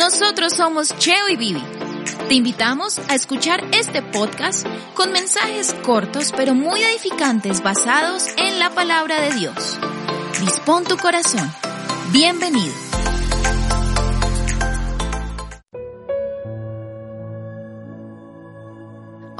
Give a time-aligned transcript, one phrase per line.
[0.00, 1.62] Nosotros somos Cheo y Vivi.
[2.26, 8.70] Te invitamos a escuchar este podcast con mensajes cortos pero muy edificantes basados en la
[8.70, 9.78] palabra de Dios.
[10.40, 11.52] Dispón tu corazón.
[12.12, 12.89] Bienvenido.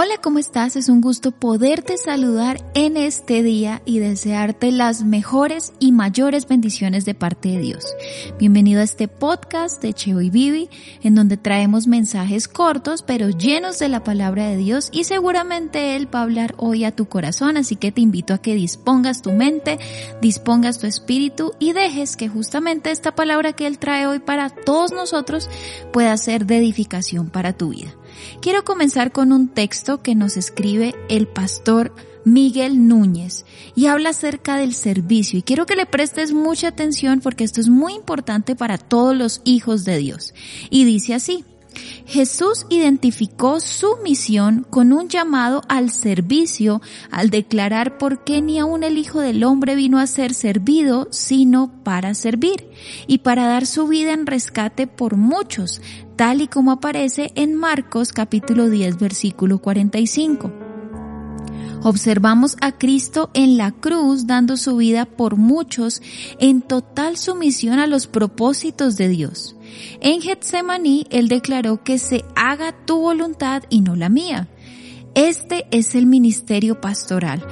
[0.00, 0.76] Hola, ¿cómo estás?
[0.76, 7.04] Es un gusto poderte saludar en este día y desearte las mejores y mayores bendiciones
[7.04, 7.84] de parte de Dios.
[8.38, 10.70] Bienvenido a este podcast de Cheo y Vivi,
[11.02, 16.06] en donde traemos mensajes cortos pero llenos de la palabra de Dios y seguramente Él
[16.14, 19.32] va a hablar hoy a tu corazón, así que te invito a que dispongas tu
[19.32, 19.80] mente,
[20.22, 24.92] dispongas tu espíritu y dejes que justamente esta palabra que Él trae hoy para todos
[24.92, 25.50] nosotros
[25.92, 27.96] pueda ser de edificación para tu vida.
[28.40, 31.92] Quiero comenzar con un texto que nos escribe el pastor
[32.24, 33.44] Miguel Núñez
[33.74, 37.68] y habla acerca del servicio y quiero que le prestes mucha atención porque esto es
[37.68, 40.34] muy importante para todos los hijos de Dios.
[40.70, 41.44] Y dice así,
[42.06, 48.82] Jesús identificó su misión con un llamado al servicio al declarar por qué ni aun
[48.82, 52.70] el Hijo del Hombre vino a ser servido, sino para servir
[53.06, 55.80] y para dar su vida en rescate por muchos,
[56.16, 60.67] tal y como aparece en Marcos capítulo 10 versículo 45.
[61.82, 66.02] Observamos a Cristo en la cruz dando su vida por muchos
[66.40, 69.54] en total sumisión a los propósitos de Dios.
[70.00, 74.48] En Getsemaní él declaró que se haga tu voluntad y no la mía.
[75.14, 77.46] Este es el ministerio pastoral,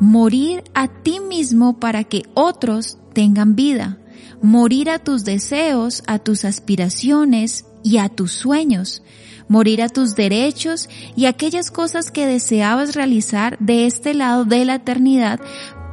[0.00, 3.98] morir a ti mismo para que otros tengan vida,
[4.42, 9.02] morir a tus deseos, a tus aspiraciones y a tus sueños,
[9.48, 14.76] morir a tus derechos y aquellas cosas que deseabas realizar de este lado de la
[14.76, 15.40] eternidad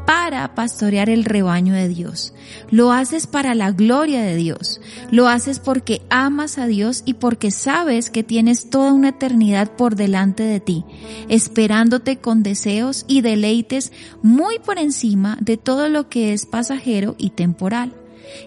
[0.06, 2.34] para pastorear el rebaño de Dios.
[2.69, 4.79] Lo haces para la gloria de Dios.
[5.12, 9.95] Lo haces porque amas a Dios y porque sabes que tienes toda una eternidad por
[9.95, 10.85] delante de ti,
[11.28, 13.91] esperándote con deseos y deleites
[14.22, 17.94] muy por encima de todo lo que es pasajero y temporal.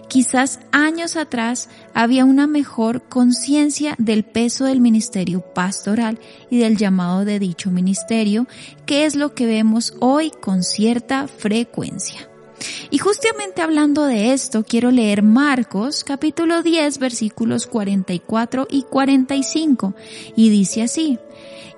[0.07, 6.19] Quizás años atrás había una mejor conciencia del peso del ministerio pastoral
[6.49, 8.47] y del llamado de dicho ministerio,
[8.85, 12.29] que es lo que vemos hoy con cierta frecuencia.
[12.89, 19.93] Y justamente hablando de esto, quiero leer Marcos capítulo 10 versículos 44 y 45
[20.35, 21.19] y dice así,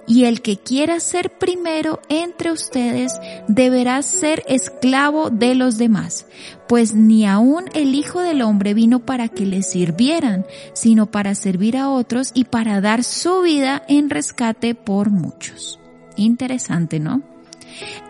[0.07, 3.13] y el que quiera ser primero entre ustedes
[3.47, 6.25] deberá ser esclavo de los demás,
[6.67, 11.77] pues ni aun el Hijo del Hombre vino para que le sirvieran, sino para servir
[11.77, 15.79] a otros y para dar su vida en rescate por muchos.
[16.15, 17.21] Interesante, ¿no?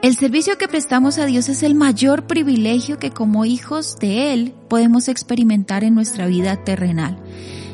[0.01, 4.53] El servicio que prestamos a Dios es el mayor privilegio que como hijos de Él
[4.67, 7.17] podemos experimentar en nuestra vida terrenal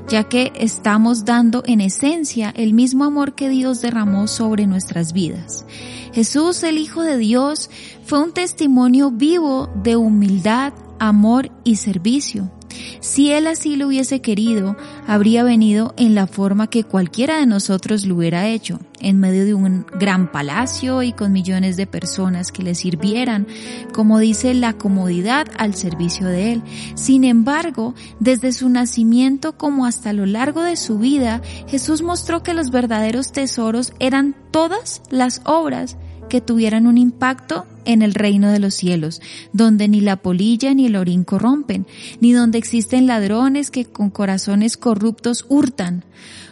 [0.08, 5.66] ya que estamos dando en esencia el mismo amor que Dios derramó sobre nuestras vidas.
[6.14, 7.70] Jesús, el Hijo de Dios,
[8.04, 12.52] fue un testimonio vivo de humildad, amor y servicio.
[13.00, 14.76] Si Él así lo hubiese querido,
[15.08, 19.54] habría venido en la forma que cualquiera de nosotros lo hubiera hecho, en medio de
[19.54, 23.48] un gran palacio y con millones de personas que le sirvieran,
[23.94, 26.64] como dice la comodidad al servicio de Él.
[26.96, 32.54] Sin embargo, desde su nacimiento como hasta lo largo de su vida, Jesús mostró que
[32.54, 38.60] los verdaderos tesoros eran todas las obras que tuvieran un impacto en el reino de
[38.60, 39.22] los cielos,
[39.54, 41.88] donde ni la polilla ni el orín corrompen,
[42.20, 46.04] ni donde existen ladrones que con corazones corruptos hurtan.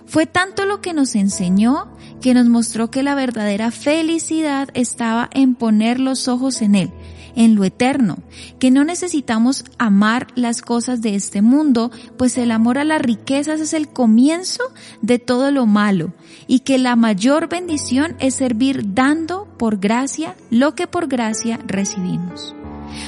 [0.05, 1.87] Fue tanto lo que nos enseñó
[2.21, 6.91] que nos mostró que la verdadera felicidad estaba en poner los ojos en Él,
[7.35, 8.17] en lo eterno,
[8.59, 13.59] que no necesitamos amar las cosas de este mundo, pues el amor a las riquezas
[13.59, 14.63] es el comienzo
[15.01, 16.13] de todo lo malo,
[16.47, 22.55] y que la mayor bendición es servir dando por gracia lo que por gracia recibimos.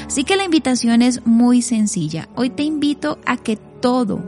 [0.05, 2.27] Así que la invitación es muy sencilla.
[2.35, 4.23] Hoy te invito a que todo,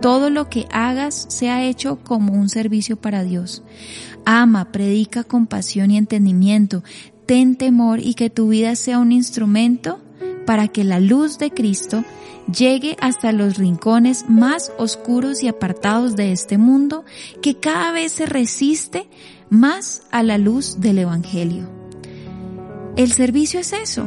[0.00, 3.62] todo lo que hagas sea hecho como un servicio para Dios.
[4.24, 6.82] Ama, predica con pasión y entendimiento,
[7.26, 10.00] ten temor y que tu vida sea un instrumento
[10.46, 12.04] para que la luz de Cristo
[12.52, 17.04] llegue hasta los rincones más oscuros y apartados de este mundo
[17.42, 19.08] que cada vez se resiste
[19.48, 21.68] más a la luz del Evangelio.
[22.96, 24.06] El servicio es eso.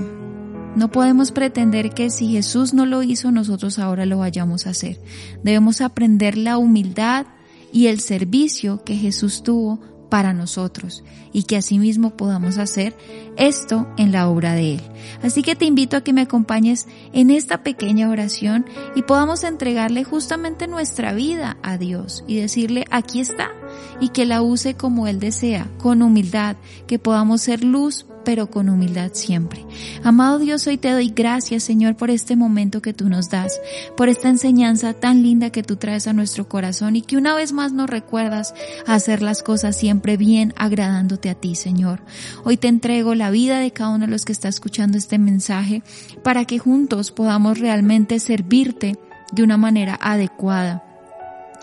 [0.76, 5.00] No podemos pretender que si Jesús no lo hizo, nosotros ahora lo vayamos a hacer.
[5.44, 7.26] Debemos aprender la humildad
[7.74, 9.80] y el servicio que Jesús tuvo
[10.10, 12.96] para nosotros y que asimismo podamos hacer
[13.38, 14.82] esto en la obra de Él.
[15.22, 18.66] Así que te invito a que me acompañes en esta pequeña oración
[18.96, 23.52] y podamos entregarle justamente nuestra vida a Dios y decirle, aquí está,
[24.00, 26.58] y que la use como Él desea, con humildad,
[26.88, 29.66] que podamos ser luz pero con humildad siempre.
[30.04, 33.58] Amado Dios, hoy te doy gracias, Señor, por este momento que tú nos das,
[33.96, 37.54] por esta enseñanza tan linda que tú traes a nuestro corazón y que una vez
[37.54, 38.54] más nos recuerdas
[38.86, 42.02] a hacer las cosas siempre bien, agradándote a ti, Señor.
[42.44, 45.82] Hoy te entrego la vida de cada uno de los que está escuchando este mensaje
[46.22, 48.98] para que juntos podamos realmente servirte
[49.32, 50.84] de una manera adecuada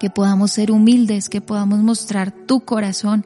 [0.00, 3.24] que podamos ser humildes, que podamos mostrar tu corazón,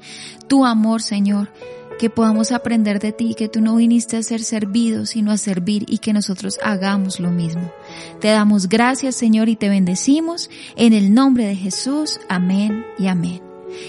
[0.48, 1.50] tu amor, Señor,
[1.98, 5.84] que podamos aprender de ti, que tú no viniste a ser servido, sino a servir
[5.88, 7.70] y que nosotros hagamos lo mismo.
[8.20, 12.20] Te damos gracias, Señor, y te bendecimos en el nombre de Jesús.
[12.28, 13.48] Amén y amén.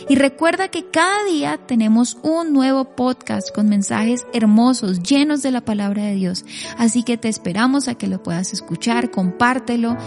[0.09, 5.61] Y recuerda que cada día tenemos un nuevo podcast con mensajes hermosos, llenos de la
[5.61, 6.45] palabra de Dios.
[6.77, 9.97] Así que te esperamos a que lo puedas escuchar, compártelo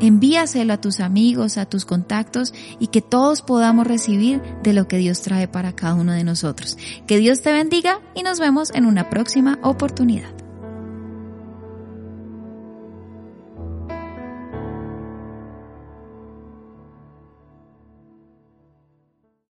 [0.00, 4.98] Envíaselo a tus amigos, a tus contactos y que todos podamos recibir de lo que
[4.98, 6.76] Dios trae para cada uno de nosotros.
[7.06, 10.45] Que Dios te bendiga y nos vemos en una próxima oportunidad.